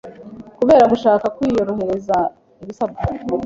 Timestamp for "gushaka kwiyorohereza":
0.93-2.17